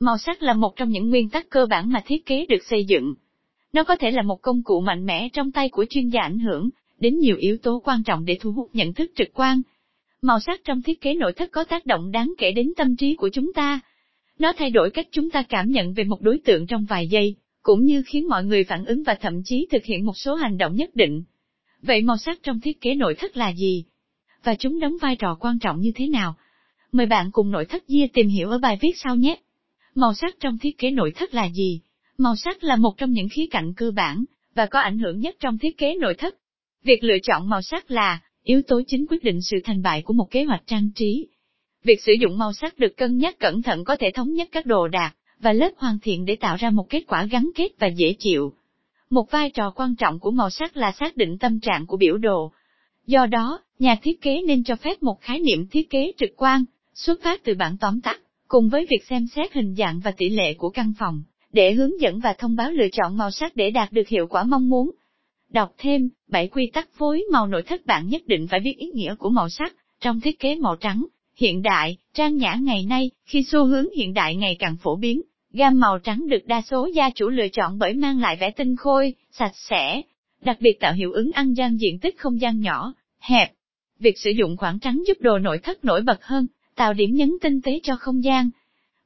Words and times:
Màu 0.00 0.18
sắc 0.18 0.42
là 0.42 0.54
một 0.54 0.76
trong 0.76 0.88
những 0.90 1.10
nguyên 1.10 1.28
tắc 1.28 1.50
cơ 1.50 1.66
bản 1.66 1.92
mà 1.92 2.02
thiết 2.06 2.26
kế 2.26 2.46
được 2.46 2.64
xây 2.70 2.84
dựng. 2.84 3.14
Nó 3.72 3.84
có 3.84 3.96
thể 3.96 4.10
là 4.10 4.22
một 4.22 4.42
công 4.42 4.62
cụ 4.62 4.80
mạnh 4.80 5.06
mẽ 5.06 5.28
trong 5.32 5.52
tay 5.52 5.68
của 5.68 5.84
chuyên 5.90 6.08
gia 6.08 6.22
ảnh 6.22 6.38
hưởng 6.38 6.70
đến 6.98 7.18
nhiều 7.18 7.36
yếu 7.36 7.56
tố 7.62 7.82
quan 7.84 8.02
trọng 8.02 8.24
để 8.24 8.38
thu 8.40 8.52
hút 8.52 8.70
nhận 8.72 8.94
thức 8.94 9.10
trực 9.16 9.28
quan. 9.34 9.62
Màu 10.22 10.40
sắc 10.40 10.60
trong 10.64 10.82
thiết 10.82 11.00
kế 11.00 11.14
nội 11.14 11.32
thất 11.32 11.50
có 11.52 11.64
tác 11.64 11.86
động 11.86 12.10
đáng 12.10 12.34
kể 12.38 12.52
đến 12.52 12.72
tâm 12.76 12.96
trí 12.96 13.14
của 13.14 13.28
chúng 13.32 13.52
ta. 13.52 13.80
Nó 14.38 14.52
thay 14.52 14.70
đổi 14.70 14.90
cách 14.90 15.06
chúng 15.10 15.30
ta 15.30 15.42
cảm 15.42 15.70
nhận 15.70 15.92
về 15.92 16.04
một 16.04 16.22
đối 16.22 16.38
tượng 16.38 16.66
trong 16.66 16.84
vài 16.84 17.08
giây, 17.08 17.36
cũng 17.62 17.84
như 17.84 18.02
khiến 18.06 18.28
mọi 18.28 18.44
người 18.44 18.64
phản 18.64 18.84
ứng 18.84 19.02
và 19.02 19.14
thậm 19.14 19.42
chí 19.44 19.66
thực 19.70 19.84
hiện 19.84 20.06
một 20.06 20.16
số 20.16 20.34
hành 20.34 20.58
động 20.58 20.76
nhất 20.76 20.96
định. 20.96 21.24
Vậy 21.82 22.02
màu 22.02 22.16
sắc 22.16 22.38
trong 22.42 22.60
thiết 22.60 22.80
kế 22.80 22.94
nội 22.94 23.14
thất 23.14 23.36
là 23.36 23.52
gì? 23.52 23.84
Và 24.44 24.54
chúng 24.54 24.80
đóng 24.80 24.96
vai 25.02 25.16
trò 25.16 25.36
quan 25.40 25.58
trọng 25.58 25.80
như 25.80 25.92
thế 25.94 26.06
nào? 26.06 26.34
Mời 26.92 27.06
bạn 27.06 27.30
cùng 27.32 27.50
nội 27.50 27.64
thất 27.64 27.88
Gia 27.88 28.06
tìm 28.12 28.28
hiểu 28.28 28.50
ở 28.50 28.58
bài 28.58 28.78
viết 28.80 28.92
sau 28.96 29.16
nhé. 29.16 29.36
Màu 29.96 30.14
sắc 30.14 30.36
trong 30.40 30.58
thiết 30.58 30.78
kế 30.78 30.90
nội 30.90 31.12
thất 31.14 31.34
là 31.34 31.48
gì? 31.48 31.80
Màu 32.18 32.36
sắc 32.36 32.64
là 32.64 32.76
một 32.76 32.96
trong 32.96 33.10
những 33.12 33.28
khía 33.28 33.46
cạnh 33.50 33.72
cơ 33.76 33.90
bản, 33.90 34.24
và 34.54 34.66
có 34.66 34.80
ảnh 34.80 34.98
hưởng 34.98 35.20
nhất 35.20 35.36
trong 35.40 35.58
thiết 35.58 35.78
kế 35.78 35.94
nội 35.94 36.14
thất. 36.14 36.36
Việc 36.82 37.04
lựa 37.04 37.18
chọn 37.22 37.48
màu 37.48 37.62
sắc 37.62 37.90
là 37.90 38.20
yếu 38.42 38.62
tố 38.62 38.80
chính 38.86 39.06
quyết 39.06 39.24
định 39.24 39.42
sự 39.42 39.56
thành 39.64 39.82
bại 39.82 40.02
của 40.02 40.12
một 40.12 40.30
kế 40.30 40.44
hoạch 40.44 40.62
trang 40.66 40.90
trí. 40.94 41.26
Việc 41.84 42.02
sử 42.02 42.12
dụng 42.12 42.38
màu 42.38 42.52
sắc 42.52 42.78
được 42.78 42.96
cân 42.96 43.18
nhắc 43.18 43.38
cẩn 43.38 43.62
thận 43.62 43.84
có 43.84 43.96
thể 43.96 44.10
thống 44.14 44.34
nhất 44.34 44.48
các 44.52 44.66
đồ 44.66 44.88
đạc 44.88 45.14
và 45.40 45.52
lớp 45.52 45.70
hoàn 45.76 45.98
thiện 45.98 46.24
để 46.24 46.36
tạo 46.36 46.56
ra 46.56 46.70
một 46.70 46.90
kết 46.90 47.02
quả 47.06 47.24
gắn 47.24 47.50
kết 47.54 47.68
và 47.78 47.86
dễ 47.86 48.14
chịu. 48.18 48.52
Một 49.10 49.30
vai 49.30 49.50
trò 49.50 49.70
quan 49.70 49.94
trọng 49.96 50.18
của 50.18 50.30
màu 50.30 50.50
sắc 50.50 50.76
là 50.76 50.92
xác 50.92 51.16
định 51.16 51.38
tâm 51.38 51.60
trạng 51.60 51.86
của 51.86 51.96
biểu 51.96 52.18
đồ. 52.18 52.52
Do 53.06 53.26
đó, 53.26 53.60
nhà 53.78 53.96
thiết 54.02 54.20
kế 54.20 54.42
nên 54.46 54.64
cho 54.64 54.76
phép 54.76 55.02
một 55.02 55.20
khái 55.20 55.40
niệm 55.40 55.66
thiết 55.66 55.90
kế 55.90 56.12
trực 56.18 56.30
quan, 56.36 56.64
xuất 56.94 57.22
phát 57.22 57.44
từ 57.44 57.54
bản 57.54 57.76
tóm 57.80 58.00
tắt, 58.00 58.20
cùng 58.48 58.68
với 58.68 58.86
việc 58.90 59.04
xem 59.08 59.26
xét 59.26 59.52
hình 59.52 59.74
dạng 59.74 60.00
và 60.00 60.10
tỷ 60.10 60.28
lệ 60.28 60.54
của 60.54 60.70
căn 60.70 60.92
phòng, 60.98 61.22
để 61.52 61.72
hướng 61.72 62.00
dẫn 62.00 62.20
và 62.20 62.32
thông 62.32 62.56
báo 62.56 62.70
lựa 62.70 62.88
chọn 62.92 63.16
màu 63.16 63.30
sắc 63.30 63.56
để 63.56 63.70
đạt 63.70 63.92
được 63.92 64.08
hiệu 64.08 64.26
quả 64.26 64.44
mong 64.44 64.68
muốn. 64.68 64.90
Đọc 65.48 65.74
thêm, 65.78 66.08
7 66.28 66.48
quy 66.48 66.70
tắc 66.72 66.88
phối 66.98 67.24
màu 67.32 67.46
nội 67.46 67.62
thất 67.62 67.86
bạn 67.86 68.08
nhất 68.08 68.22
định 68.26 68.46
phải 68.46 68.60
biết 68.60 68.74
ý 68.78 68.86
nghĩa 68.94 69.14
của 69.14 69.30
màu 69.30 69.48
sắc, 69.48 69.74
trong 70.00 70.20
thiết 70.20 70.38
kế 70.38 70.54
màu 70.54 70.76
trắng, 70.76 71.06
hiện 71.36 71.62
đại, 71.62 71.96
trang 72.14 72.36
nhã 72.36 72.54
ngày 72.54 72.84
nay, 72.88 73.10
khi 73.24 73.44
xu 73.44 73.64
hướng 73.64 73.86
hiện 73.96 74.14
đại 74.14 74.36
ngày 74.36 74.56
càng 74.58 74.76
phổ 74.76 74.96
biến, 74.96 75.22
gam 75.52 75.80
màu 75.80 75.98
trắng 75.98 76.28
được 76.28 76.46
đa 76.46 76.62
số 76.70 76.86
gia 76.94 77.10
chủ 77.10 77.28
lựa 77.28 77.48
chọn 77.48 77.78
bởi 77.78 77.94
mang 77.94 78.20
lại 78.20 78.36
vẻ 78.40 78.50
tinh 78.50 78.76
khôi, 78.76 79.14
sạch 79.30 79.52
sẽ, 79.54 80.02
đặc 80.40 80.56
biệt 80.60 80.80
tạo 80.80 80.92
hiệu 80.92 81.12
ứng 81.12 81.32
ăn 81.32 81.54
gian 81.54 81.80
diện 81.80 81.98
tích 81.98 82.18
không 82.18 82.40
gian 82.40 82.60
nhỏ, 82.60 82.94
hẹp. 83.18 83.52
Việc 83.98 84.18
sử 84.18 84.30
dụng 84.30 84.56
khoảng 84.56 84.78
trắng 84.78 85.02
giúp 85.06 85.16
đồ 85.20 85.38
nội 85.38 85.58
thất 85.58 85.84
nổi 85.84 86.02
bật 86.02 86.24
hơn, 86.24 86.46
tạo 86.76 86.92
điểm 86.92 87.14
nhấn 87.14 87.32
tinh 87.40 87.60
tế 87.60 87.80
cho 87.82 87.96
không 87.96 88.24
gian. 88.24 88.50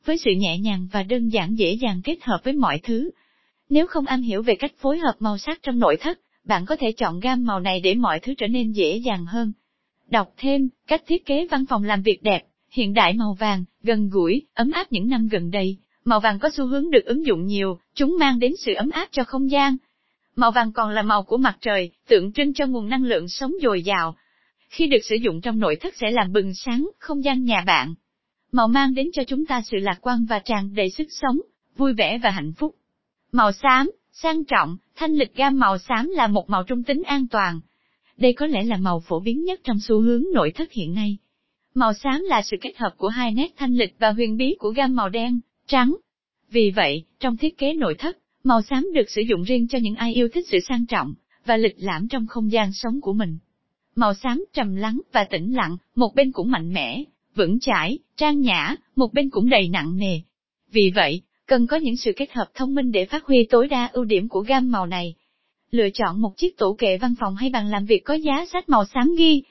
Với 0.04 0.18
sự 0.18 0.30
nhẹ 0.30 0.58
nhàng 0.58 0.88
và 0.92 1.02
đơn 1.02 1.28
giản 1.28 1.58
dễ 1.58 1.72
dàng 1.72 2.00
kết 2.04 2.18
hợp 2.22 2.40
với 2.44 2.52
mọi 2.52 2.80
thứ. 2.82 3.10
Nếu 3.68 3.86
không 3.86 4.06
am 4.06 4.22
hiểu 4.22 4.42
về 4.42 4.54
cách 4.54 4.72
phối 4.78 4.98
hợp 4.98 5.14
màu 5.18 5.38
sắc 5.38 5.58
trong 5.62 5.78
nội 5.78 5.96
thất, 6.00 6.20
bạn 6.44 6.66
có 6.66 6.76
thể 6.76 6.92
chọn 6.92 7.20
gam 7.20 7.44
màu 7.44 7.60
này 7.60 7.80
để 7.80 7.94
mọi 7.94 8.20
thứ 8.20 8.34
trở 8.38 8.46
nên 8.46 8.72
dễ 8.72 8.96
dàng 8.96 9.26
hơn. 9.26 9.52
Đọc 10.08 10.32
thêm, 10.36 10.68
cách 10.86 11.02
thiết 11.06 11.26
kế 11.26 11.46
văn 11.50 11.64
phòng 11.66 11.84
làm 11.84 12.02
việc 12.02 12.22
đẹp, 12.22 12.42
hiện 12.70 12.94
đại 12.94 13.12
màu 13.12 13.36
vàng, 13.41 13.64
gần 13.82 14.08
gũi, 14.08 14.42
ấm 14.54 14.70
áp 14.70 14.92
những 14.92 15.08
năm 15.08 15.28
gần 15.28 15.50
đây. 15.50 15.76
Màu 16.04 16.20
vàng 16.20 16.38
có 16.38 16.50
xu 16.50 16.66
hướng 16.66 16.91
được 16.91 17.04
ứng 17.04 17.26
dụng 17.26 17.46
nhiều, 17.46 17.78
chúng 17.94 18.16
mang 18.20 18.38
đến 18.38 18.52
sự 18.58 18.74
ấm 18.74 18.91
áp 18.91 19.08
cho 19.10 19.24
không 19.24 19.50
gian. 19.50 19.76
Màu 20.36 20.50
vàng 20.50 20.72
còn 20.72 20.91
là 20.91 21.02
màu 21.02 21.22
của 21.22 21.36
mặt 21.36 21.58
trời, 21.60 21.91
tượng 22.08 22.32
trưng 22.32 22.54
cho 22.54 22.66
nguồn 22.66 22.88
năng 22.88 23.04
lượng 23.04 23.28
sống 23.28 23.52
dồi 23.62 23.82
dào. 23.82 24.16
Khi 24.70 24.86
được 24.86 25.04
sử 25.08 25.14
dụng 25.14 25.40
trong 25.40 25.58
nội 25.58 25.76
thất 25.76 25.94
sẽ 25.96 26.10
làm 26.10 26.32
bừng 26.32 26.54
sáng 26.54 26.90
không 26.98 27.24
gian 27.24 27.44
nhà 27.44 27.62
bạn. 27.66 27.94
Màu 28.52 28.68
mang 28.68 28.94
đến 28.94 29.10
cho 29.12 29.22
chúng 29.24 29.46
ta 29.46 29.62
sự 29.70 29.76
lạc 29.76 29.98
quan 30.00 30.24
và 30.24 30.38
tràn 30.38 30.74
đầy 30.74 30.90
sức 30.90 31.06
sống, 31.10 31.40
vui 31.76 31.92
vẻ 31.92 32.18
và 32.22 32.30
hạnh 32.30 32.52
phúc. 32.52 32.74
Màu 33.32 33.52
xám, 33.52 33.91
sang 34.12 34.44
trọng, 34.44 34.76
thanh 34.96 35.12
lịch 35.12 35.34
gam 35.34 35.58
màu 35.58 35.78
xám 35.78 36.08
là 36.08 36.26
một 36.26 36.50
màu 36.50 36.64
trung 36.64 36.82
tính 36.82 37.02
an 37.06 37.26
toàn. 37.28 37.60
Đây 38.16 38.32
có 38.32 38.46
lẽ 38.46 38.64
là 38.64 38.76
màu 38.76 39.00
phổ 39.00 39.20
biến 39.20 39.44
nhất 39.44 39.60
trong 39.64 39.80
xu 39.80 40.00
hướng 40.00 40.25
nội 40.34 40.53
thất 40.54 40.72
hiện 40.72 40.94
nay. 40.94 41.19
Màu 41.75 41.92
xám 41.92 42.20
là 42.20 42.42
sự 42.42 42.56
kết 42.60 42.76
hợp 42.76 42.94
của 42.97 43.09
hai 43.09 43.32
nét 43.32 43.48
thanh 43.56 43.75
lịch 43.75 43.94
và 43.98 44.12
huyền 44.12 44.36
bí 44.36 44.54
của 44.59 44.70
gam 44.70 44.97
màu 44.97 45.09
đen, 45.09 45.41
trắng. 45.66 45.97
Vì 46.50 46.70
vậy, 46.70 47.04
trong 47.20 47.36
thiết 47.36 47.59
kế 47.59 47.75
nội 47.75 47.94
thất, 47.98 48.19
màu 48.44 48.62
xám 48.62 48.86
được 48.94 49.10
sử 49.10 49.22
dụng 49.22 49.42
riêng 49.42 49.69
cho 49.69 49.78
những 49.78 49.94
ai 49.94 50.14
yêu 50.14 50.28
thích 50.28 50.47
sự 50.48 50.59
sang 50.69 50.86
trọng 50.86 51.14
và 51.47 51.56
lịch 51.56 51.76
lãm 51.78 52.09
trong 52.09 52.26
không 52.26 52.53
gian 52.53 52.72
sống 52.72 53.00
của 53.00 53.12
mình. 53.12 53.38
Màu 54.00 54.15
xám 54.15 54.44
trầm 54.53 54.77
lắng 54.77 55.00
và 55.12 55.25
tĩnh 55.25 55.55
lặng, 55.55 55.77
một 55.94 56.15
bên 56.15 56.33
cũng 56.33 56.50
mạnh 56.50 56.72
mẽ, 56.72 57.03
vững 57.34 57.61
chãi, 57.61 57.99
trang 58.16 58.41
nhã, 58.41 58.75
một 58.97 59.12
bên 59.12 59.31
cũng 59.31 59.49
đầy 59.49 59.69
nặng 59.69 59.97
nề. 59.97 60.21
Vì 60.71 60.93
vậy, 60.94 61.22
cần 61.47 61.66
có 61.66 61.77
những 61.77 61.97
sự 61.97 62.12
kết 62.16 62.33
hợp 62.33 62.47
thông 62.55 62.75
minh 62.75 62.93
để 62.93 63.05
phát 63.05 63.25
huy 63.25 63.44
tối 63.50 63.69
đa 63.69 63.87
ưu 63.93 64.05
điểm 64.05 64.28
của 64.28 64.41
gam 64.41 64.71
màu 64.71 64.87
này. 64.87 65.15
Lựa 65.71 65.89
chọn 65.94 66.21
một 66.21 66.37
chiếc 66.37 66.59
tủ 66.59 66.75
kệ 66.75 66.99
văn 66.99 67.15
phòng 67.21 67.37
hay 67.37 67.50
bàn 67.50 67.66
làm 67.66 67.87
việc 67.87 68.05
có 68.05 68.15
giá 68.15 68.47
sách 68.53 68.69
màu 68.69 68.84
xám 68.84 69.15
ghi, 69.19 69.43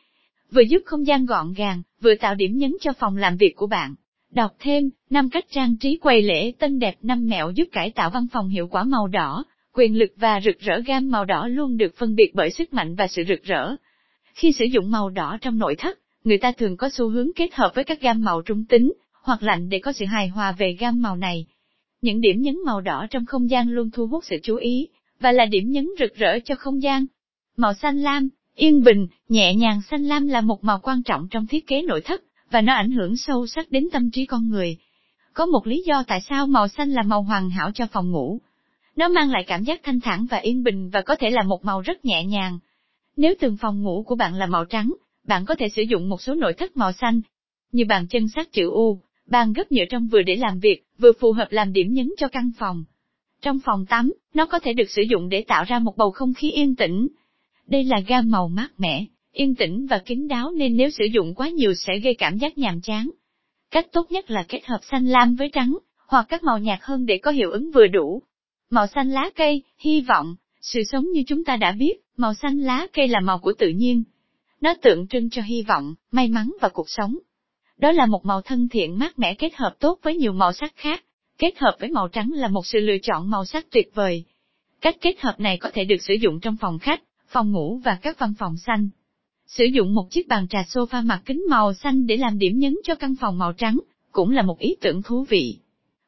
vừa 0.52 0.62
giúp 0.62 0.82
không 0.86 1.08
gian 1.08 1.26
gọn 1.26 1.54
gàng, 1.54 1.82
vừa 2.02 2.16
tạo 2.16 2.36
điểm 2.36 2.58
nhấn 2.58 2.76
cho 2.82 2.92
phòng 3.00 3.18
làm 3.18 3.38
việc 3.38 3.56
của 3.56 3.68
bạn. 3.68 3.96
Đọc 4.32 4.52
thêm, 4.60 4.90
5 5.10 5.30
cách 5.30 5.46
trang 5.52 5.76
trí 5.78 5.98
quầy 5.98 6.22
lễ 6.22 6.52
tân 6.60 6.80
đẹp 6.80 6.96
5 7.02 7.28
mẹo 7.28 7.52
giúp 7.52 7.68
cải 7.72 7.92
tạo 7.92 8.10
văn 8.10 8.28
phòng 8.32 8.50
hiệu 8.50 8.68
quả 8.68 8.84
màu 8.84 9.08
đỏ, 9.08 9.44
quyền 9.74 9.98
lực 9.98 10.12
và 10.16 10.42
rực 10.42 10.60
rỡ 10.60 10.80
gam 10.86 11.12
màu 11.12 11.26
đỏ 11.26 11.48
luôn 11.48 11.78
được 11.78 11.96
phân 11.98 12.16
biệt 12.16 12.32
bởi 12.36 12.50
sức 12.52 12.74
mạnh 12.74 12.96
và 12.96 13.08
sự 13.08 13.24
rực 13.28 13.44
rỡ. 13.44 13.76
Khi 14.34 14.52
sử 14.52 14.66
dụng 14.66 14.92
màu 14.92 15.10
đỏ 15.10 15.38
trong 15.42 15.58
nội 15.58 15.76
thất, 15.76 16.00
người 16.24 16.38
ta 16.38 16.52
thường 16.52 16.78
có 16.78 16.90
xu 16.90 17.10
hướng 17.10 17.34
kết 17.36 17.54
hợp 17.54 17.72
với 17.76 17.84
các 17.84 18.02
gam 18.02 18.22
màu 18.24 18.42
trung 18.42 18.66
tính, 18.66 18.94
hoặc 19.24 19.44
lạnh 19.44 19.70
để 19.70 19.80
có 19.80 19.92
sự 19.92 20.06
hài 20.06 20.28
hòa 20.28 20.52
về 20.52 20.78
gam 20.80 21.02
màu 21.02 21.16
này. 21.16 21.46
Những 22.02 22.22
điểm 22.22 22.42
nhấn 22.42 22.56
màu 22.66 22.82
đỏ 22.82 23.08
trong 23.10 23.26
không 23.26 23.50
gian 23.50 23.70
luôn 23.70 23.92
thu 23.92 24.08
hút 24.08 24.24
sự 24.26 24.38
chú 24.44 24.56
ý, 24.56 24.88
và 25.20 25.32
là 25.32 25.46
điểm 25.46 25.72
nhấn 25.72 25.88
rực 26.00 26.16
rỡ 26.16 26.40
cho 26.46 26.56
không 26.56 26.82
gian. 26.82 27.06
Màu 27.58 27.74
xanh 27.74 27.98
lam, 27.98 28.30
yên 28.56 28.84
bình, 28.84 29.08
nhẹ 29.30 29.56
nhàng 29.56 29.82
xanh 29.82 30.04
lam 30.04 30.28
là 30.28 30.42
một 30.42 30.64
màu 30.64 30.80
quan 30.84 31.04
trọng 31.04 31.28
trong 31.32 31.48
thiết 31.48 31.68
kế 31.68 31.82
nội 31.82 32.02
thất, 32.02 32.24
và 32.52 32.62
nó 32.62 32.74
ảnh 32.74 32.92
hưởng 32.92 33.18
sâu 33.18 33.48
sắc 33.48 33.72
đến 33.72 33.88
tâm 33.92 34.12
trí 34.12 34.26
con 34.26 34.50
người. 34.50 34.78
Có 35.34 35.46
một 35.46 35.68
lý 35.68 35.84
do 35.86 36.04
tại 36.08 36.22
sao 36.22 36.48
màu 36.48 36.68
xanh 36.68 36.90
là 36.90 37.04
màu 37.04 37.22
hoàn 37.22 37.50
hảo 37.50 37.72
cho 37.72 37.86
phòng 37.92 38.12
ngủ. 38.12 38.40
Nó 38.96 39.08
mang 39.08 39.32
lại 39.32 39.44
cảm 39.48 39.64
giác 39.64 39.80
thanh 39.84 40.00
thản 40.00 40.26
và 40.26 40.38
yên 40.38 40.64
bình 40.64 40.90
và 40.90 41.02
có 41.02 41.16
thể 41.16 41.30
là 41.30 41.44
một 41.44 41.66
màu 41.66 41.82
rất 41.82 42.06
nhẹ 42.06 42.26
nhàng. 42.26 42.60
Nếu 43.20 43.34
từng 43.40 43.58
phòng 43.58 43.84
ngủ 43.84 44.04
của 44.08 44.16
bạn 44.16 44.34
là 44.34 44.46
màu 44.46 44.66
trắng, 44.66 44.94
bạn 45.28 45.46
có 45.46 45.56
thể 45.56 45.70
sử 45.70 45.82
dụng 45.82 46.10
một 46.10 46.22
số 46.22 46.36
nội 46.36 46.54
thất 46.54 46.78
màu 46.78 46.92
xanh, 46.92 47.22
như 47.72 47.86
bàn 47.86 48.08
chân 48.10 48.28
sắt 48.28 48.52
chữ 48.52 48.70
U, 48.70 49.02
bàn 49.26 49.54
gấp 49.54 49.72
nhựa 49.72 49.84
trong 49.90 50.08
vừa 50.08 50.22
để 50.22 50.36
làm 50.36 50.60
việc, 50.60 50.84
vừa 50.98 51.12
phù 51.20 51.32
hợp 51.32 51.48
làm 51.50 51.74
điểm 51.74 51.94
nhấn 51.94 52.10
cho 52.18 52.28
căn 52.28 52.52
phòng. 52.60 52.84
Trong 53.42 53.60
phòng 53.66 53.86
tắm, 53.86 54.14
nó 54.34 54.46
có 54.46 54.60
thể 54.60 54.74
được 54.74 54.90
sử 54.90 55.02
dụng 55.02 55.30
để 55.30 55.44
tạo 55.48 55.64
ra 55.68 55.80
một 55.80 55.98
bầu 55.98 56.12
không 56.12 56.34
khí 56.34 56.52
yên 56.52 56.76
tĩnh. 56.76 57.08
Đây 57.68 57.84
là 57.84 58.00
gam 58.08 58.32
màu 58.32 58.48
mát 58.48 58.70
mẻ, 58.78 59.06
yên 59.32 59.56
tĩnh 59.56 59.88
và 59.90 60.00
kín 60.06 60.28
đáo 60.28 60.52
nên 60.52 60.78
nếu 60.78 60.90
sử 60.90 61.06
dụng 61.06 61.36
quá 61.36 61.50
nhiều 61.50 61.74
sẽ 61.74 62.00
gây 62.00 62.14
cảm 62.14 62.38
giác 62.38 62.58
nhàm 62.58 62.82
chán. 62.82 63.10
Cách 63.72 63.88
tốt 63.92 64.12
nhất 64.12 64.32
là 64.32 64.46
kết 64.48 64.66
hợp 64.66 64.80
xanh 64.92 65.06
lam 65.06 65.36
với 65.36 65.50
trắng, 65.50 65.78
hoặc 66.08 66.26
các 66.30 66.44
màu 66.44 66.60
nhạt 66.60 66.80
hơn 66.82 67.06
để 67.06 67.18
có 67.18 67.32
hiệu 67.32 67.52
ứng 67.52 67.72
vừa 67.72 67.88
đủ. 67.88 68.22
Màu 68.70 68.88
xanh 68.88 69.10
lá 69.10 69.30
cây, 69.36 69.64
hy 69.78 70.02
vọng, 70.02 70.36
sự 70.62 70.84
sống 70.84 71.12
như 71.12 71.24
chúng 71.28 71.44
ta 71.44 71.56
đã 71.56 71.72
biết, 71.72 72.02
màu 72.20 72.34
xanh 72.34 72.60
lá 72.60 72.88
cây 72.94 73.08
là 73.08 73.20
màu 73.20 73.40
của 73.40 73.54
tự 73.60 73.70
nhiên. 73.70 74.04
Nó 74.62 74.74
tượng 74.82 75.08
trưng 75.08 75.30
cho 75.30 75.42
hy 75.42 75.64
vọng, 75.68 75.96
may 76.12 76.28
mắn 76.28 76.52
và 76.62 76.70
cuộc 76.70 76.90
sống. 76.90 77.18
Đó 77.78 77.92
là 77.92 78.06
một 78.06 78.26
màu 78.26 78.42
thân 78.42 78.68
thiện 78.70 79.00
mát 79.00 79.20
mẻ 79.20 79.34
kết 79.34 79.56
hợp 79.56 79.76
tốt 79.80 80.00
với 80.04 80.16
nhiều 80.18 80.34
màu 80.34 80.54
sắc 80.54 80.74
khác. 80.76 81.04
Kết 81.38 81.58
hợp 81.58 81.76
với 81.80 81.90
màu 81.90 82.08
trắng 82.08 82.32
là 82.34 82.48
một 82.48 82.66
sự 82.66 82.80
lựa 82.80 82.98
chọn 83.02 83.30
màu 83.30 83.46
sắc 83.46 83.66
tuyệt 83.72 83.92
vời. 83.94 84.24
Cách 84.82 84.96
kết 85.02 85.20
hợp 85.20 85.40
này 85.40 85.58
có 85.58 85.70
thể 85.74 85.84
được 85.84 86.02
sử 86.02 86.14
dụng 86.14 86.40
trong 86.40 86.58
phòng 86.62 86.80
khách, 86.80 87.02
phòng 87.28 87.52
ngủ 87.52 87.78
và 87.78 87.98
các 88.02 88.20
văn 88.20 88.34
phòng 88.40 88.58
xanh. 88.58 88.90
Sử 89.48 89.66
dụng 89.66 89.96
một 89.96 90.08
chiếc 90.12 90.28
bàn 90.28 90.48
trà 90.48 90.62
sofa 90.62 91.06
mặt 91.06 91.22
kính 91.26 91.44
màu 91.50 91.74
xanh 91.74 92.08
để 92.08 92.18
làm 92.18 92.38
điểm 92.38 92.60
nhấn 92.60 92.76
cho 92.84 92.96
căn 92.96 93.16
phòng 93.22 93.38
màu 93.38 93.54
trắng, 93.54 93.80
cũng 94.12 94.32
là 94.32 94.42
một 94.42 94.60
ý 94.60 94.76
tưởng 94.82 95.02
thú 95.02 95.26
vị. 95.30 95.58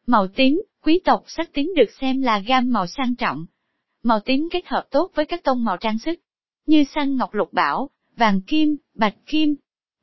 Màu 0.08 0.28
tím, 0.28 0.62
quý 0.84 1.00
tộc 1.06 1.24
sắc 1.28 1.54
tím 1.54 1.74
được 1.78 1.92
xem 2.02 2.22
là 2.22 2.40
gam 2.40 2.72
màu 2.72 2.88
sang 2.88 3.16
trọng. 3.16 3.46
Màu 4.04 4.20
tím 4.20 4.48
kết 4.52 4.68
hợp 4.68 4.84
tốt 4.92 5.12
với 5.16 5.26
các 5.26 5.44
tông 5.44 5.64
màu 5.64 5.78
trang 5.78 6.00
sức, 6.00 6.20
như 6.66 6.84
xanh 6.84 7.16
ngọc 7.16 7.34
lục 7.34 7.54
bảo, 7.54 7.90
vàng 8.18 8.42
kim, 8.42 8.78
bạch 8.94 9.16
kim. 9.26 9.56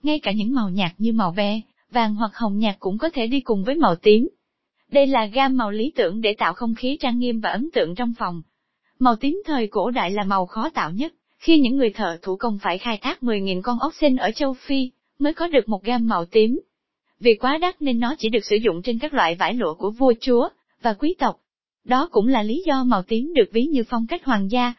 Ngay 0.02 0.18
cả 0.18 0.32
những 0.32 0.54
màu 0.54 0.70
nhạt 0.70 0.92
như 0.98 1.12
màu 1.12 1.30
ve, 1.30 1.60
vàng 1.90 2.14
hoặc 2.14 2.30
hồng 2.34 2.58
nhạt 2.58 2.76
cũng 2.78 2.98
có 2.98 3.10
thể 3.10 3.26
đi 3.26 3.40
cùng 3.40 3.64
với 3.64 3.74
màu 3.74 3.96
tím. 3.96 4.28
Đây 4.90 5.06
là 5.06 5.26
gam 5.26 5.56
màu 5.56 5.70
lý 5.70 5.92
tưởng 5.96 6.20
để 6.20 6.34
tạo 6.38 6.54
không 6.54 6.74
khí 6.74 6.96
trang 7.00 7.18
nghiêm 7.18 7.40
và 7.40 7.50
ấn 7.50 7.68
tượng 7.72 7.94
trong 7.94 8.14
phòng. 8.18 8.42
Màu 8.98 9.16
tím 9.16 9.42
thời 9.46 9.66
cổ 9.66 9.90
đại 9.90 10.10
là 10.10 10.24
màu 10.24 10.46
khó 10.46 10.70
tạo 10.70 10.90
nhất, 10.90 11.12
khi 11.38 11.58
những 11.58 11.76
người 11.76 11.90
thợ 11.90 12.18
thủ 12.22 12.36
công 12.36 12.58
phải 12.62 12.78
khai 12.78 12.98
thác 13.02 13.22
10.000 13.22 13.62
con 13.62 13.78
ốc 13.78 13.94
sinh 14.00 14.16
ở 14.16 14.30
châu 14.30 14.54
Phi, 14.54 14.90
mới 15.18 15.34
có 15.34 15.48
được 15.48 15.68
một 15.68 15.84
gam 15.84 16.06
màu 16.06 16.24
tím. 16.24 16.60
Vì 17.20 17.34
quá 17.34 17.58
đắt 17.58 17.82
nên 17.82 18.00
nó 18.00 18.14
chỉ 18.18 18.28
được 18.28 18.44
sử 18.44 18.56
dụng 18.56 18.82
trên 18.82 18.98
các 18.98 19.14
loại 19.14 19.34
vải 19.34 19.54
lụa 19.54 19.74
của 19.74 19.90
vua 19.90 20.12
chúa, 20.20 20.48
và 20.82 20.94
quý 20.94 21.14
tộc. 21.18 21.40
Đó 21.88 22.08
cũng 22.12 22.28
là 22.28 22.42
lý 22.42 22.62
do 22.66 22.84
màu 22.84 23.02
tím 23.02 23.32
được 23.34 23.48
ví 23.52 23.64
như 23.64 23.82
phong 23.88 24.06
cách 24.06 24.24
hoàng 24.24 24.50
gia. 24.50 24.74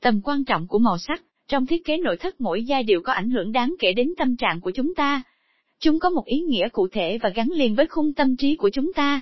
Tầm 0.00 0.20
quan 0.24 0.44
trọng 0.44 0.66
của 0.66 0.78
màu 0.78 0.98
sắc, 0.98 1.22
trong 1.48 1.66
thiết 1.66 1.84
kế 1.84 1.96
nội 1.96 2.16
thất 2.16 2.40
mỗi 2.40 2.64
giai 2.64 2.82
điệu 2.82 3.00
có 3.04 3.12
ảnh 3.12 3.30
hưởng 3.30 3.52
đáng 3.52 3.74
kể 3.78 3.92
đến 3.92 4.12
tâm 4.18 4.36
trạng 4.36 4.60
của 4.60 4.70
chúng 4.70 4.94
ta. 4.94 5.22
Chúng 5.80 5.98
có 5.98 6.10
một 6.10 6.24
ý 6.24 6.40
nghĩa 6.40 6.68
cụ 6.68 6.88
thể 6.92 7.18
và 7.22 7.28
gắn 7.28 7.48
liền 7.54 7.74
với 7.74 7.86
khung 7.86 8.14
tâm 8.14 8.36
trí 8.36 8.56
của 8.56 8.70
chúng 8.72 8.92
ta. 8.92 9.20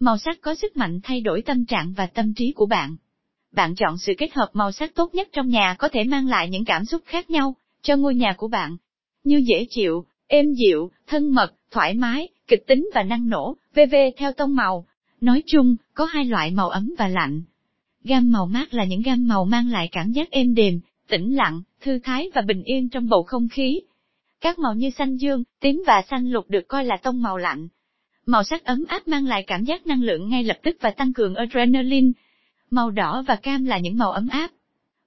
Màu 0.00 0.18
sắc 0.18 0.38
có 0.40 0.54
sức 0.54 0.76
mạnh 0.76 1.00
thay 1.02 1.20
đổi 1.20 1.42
tâm 1.42 1.66
trạng 1.66 1.94
và 1.96 2.06
tâm 2.06 2.34
trí 2.34 2.52
của 2.52 2.66
bạn. 2.66 2.96
Bạn 3.52 3.74
chọn 3.74 3.98
sự 3.98 4.12
kết 4.18 4.32
hợp 4.32 4.50
màu 4.52 4.72
sắc 4.72 4.94
tốt 4.94 5.14
nhất 5.14 5.28
trong 5.32 5.48
nhà 5.48 5.74
có 5.78 5.88
thể 5.88 6.04
mang 6.04 6.28
lại 6.28 6.48
những 6.48 6.64
cảm 6.64 6.84
xúc 6.84 7.02
khác 7.06 7.30
nhau 7.30 7.54
cho 7.82 7.96
ngôi 7.96 8.14
nhà 8.14 8.34
của 8.36 8.48
bạn, 8.48 8.76
như 9.24 9.42
dễ 9.48 9.66
chịu, 9.70 10.04
êm 10.26 10.46
dịu, 10.54 10.90
thân 11.06 11.34
mật, 11.34 11.54
thoải 11.70 11.94
mái, 11.94 12.28
kịch 12.46 12.66
tính 12.66 12.90
và 12.94 13.02
năng 13.02 13.28
nổ, 13.28 13.56
VV 13.74 13.94
theo 14.16 14.32
tông 14.32 14.54
màu. 14.54 14.86
Nói 15.20 15.42
chung, 15.46 15.76
có 15.94 16.04
hai 16.04 16.24
loại 16.24 16.50
màu 16.50 16.68
ấm 16.68 16.94
và 16.98 17.08
lạnh. 17.08 17.42
Gam 18.04 18.30
màu 18.30 18.46
mát 18.46 18.74
là 18.74 18.84
những 18.84 19.02
gam 19.02 19.28
màu 19.28 19.44
mang 19.44 19.70
lại 19.70 19.88
cảm 19.92 20.12
giác 20.12 20.30
êm 20.30 20.54
đềm, 20.54 20.80
tĩnh 21.08 21.36
lặng, 21.36 21.62
thư 21.80 21.98
thái 22.04 22.30
và 22.34 22.42
bình 22.42 22.62
yên 22.62 22.88
trong 22.88 23.08
bầu 23.08 23.22
không 23.22 23.48
khí. 23.48 23.80
Các 24.40 24.58
màu 24.58 24.74
như 24.74 24.90
xanh 24.90 25.16
dương, 25.16 25.42
tím 25.60 25.82
và 25.86 26.02
xanh 26.10 26.30
lục 26.30 26.44
được 26.48 26.68
coi 26.68 26.84
là 26.84 26.96
tông 26.96 27.22
màu 27.22 27.36
lạnh. 27.36 27.68
Màu 28.26 28.44
sắc 28.44 28.64
ấm 28.64 28.84
áp 28.88 29.08
mang 29.08 29.26
lại 29.26 29.44
cảm 29.46 29.64
giác 29.64 29.86
năng 29.86 30.02
lượng 30.02 30.28
ngay 30.28 30.44
lập 30.44 30.56
tức 30.62 30.76
và 30.80 30.90
tăng 30.90 31.12
cường 31.12 31.34
adrenaline. 31.34 32.10
Màu 32.70 32.90
đỏ 32.90 33.22
và 33.26 33.36
cam 33.36 33.64
là 33.64 33.78
những 33.78 33.98
màu 33.98 34.12
ấm 34.12 34.28
áp. 34.28 34.50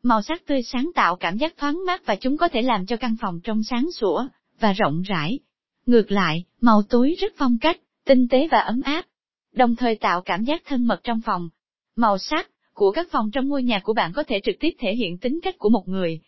Màu 0.03 0.21
sắc 0.21 0.45
tươi 0.45 0.63
sáng 0.63 0.91
tạo 0.95 1.15
cảm 1.15 1.37
giác 1.37 1.53
thoáng 1.57 1.85
mát 1.87 2.05
và 2.05 2.15
chúng 2.15 2.37
có 2.37 2.47
thể 2.47 2.61
làm 2.61 2.85
cho 2.85 2.97
căn 2.97 3.15
phòng 3.21 3.39
trông 3.43 3.63
sáng 3.63 3.91
sủa 3.91 4.27
và 4.59 4.73
rộng 4.73 5.01
rãi. 5.01 5.39
Ngược 5.85 6.11
lại, 6.11 6.43
màu 6.61 6.81
tối 6.89 7.15
rất 7.19 7.33
phong 7.37 7.57
cách, 7.57 7.77
tinh 8.05 8.27
tế 8.27 8.47
và 8.51 8.59
ấm 8.59 8.81
áp, 8.81 9.05
đồng 9.53 9.75
thời 9.75 9.95
tạo 9.95 10.21
cảm 10.21 10.43
giác 10.43 10.61
thân 10.65 10.87
mật 10.87 11.03
trong 11.03 11.21
phòng. 11.25 11.49
Màu 11.95 12.17
sắc 12.17 12.49
của 12.73 12.91
các 12.91 13.07
phòng 13.11 13.31
trong 13.31 13.47
ngôi 13.47 13.63
nhà 13.63 13.79
của 13.83 13.93
bạn 13.93 14.11
có 14.13 14.23
thể 14.23 14.39
trực 14.43 14.55
tiếp 14.59 14.69
thể 14.79 14.95
hiện 14.95 15.17
tính 15.17 15.39
cách 15.43 15.55
của 15.57 15.69
một 15.69 15.87
người. 15.87 16.19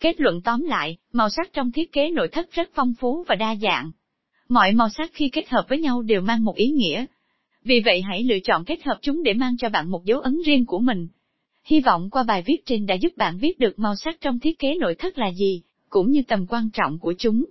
Kết 0.00 0.20
luận 0.20 0.40
tóm 0.42 0.62
lại, 0.62 0.96
màu 1.12 1.28
sắc 1.28 1.52
trong 1.52 1.72
thiết 1.72 1.92
kế 1.92 2.10
nội 2.10 2.28
thất 2.28 2.52
rất 2.52 2.70
phong 2.74 2.94
phú 3.00 3.24
và 3.28 3.34
đa 3.34 3.54
dạng. 3.62 3.90
Mọi 4.48 4.72
màu 4.72 4.88
sắc 4.88 5.10
khi 5.14 5.28
kết 5.28 5.48
hợp 5.48 5.66
với 5.68 5.78
nhau 5.78 6.02
đều 6.02 6.20
mang 6.20 6.44
một 6.44 6.56
ý 6.56 6.70
nghĩa. 6.70 7.06
Vì 7.64 7.80
vậy 7.84 8.02
hãy 8.02 8.22
lựa 8.22 8.38
chọn 8.44 8.64
kết 8.64 8.82
hợp 8.84 8.98
chúng 9.02 9.22
để 9.22 9.34
mang 9.34 9.56
cho 9.56 9.68
bạn 9.68 9.90
một 9.90 10.04
dấu 10.04 10.20
ấn 10.20 10.38
riêng 10.46 10.66
của 10.66 10.78
mình. 10.78 11.08
Hy 11.64 11.80
vọng 11.80 12.10
qua 12.10 12.22
bài 12.22 12.42
viết 12.46 12.66
trên 12.66 12.86
đã 12.86 12.94
giúp 12.94 13.16
bạn 13.16 13.40
biết 13.40 13.58
được 13.58 13.78
màu 13.78 13.96
sắc 13.96 14.20
trong 14.20 14.38
thiết 14.38 14.58
kế 14.58 14.74
nội 14.74 14.94
thất 14.94 15.18
là 15.18 15.32
gì, 15.32 15.62
cũng 15.88 16.10
như 16.10 16.22
tầm 16.28 16.46
quan 16.46 16.70
trọng 16.72 16.98
của 16.98 17.14
chúng. 17.18 17.44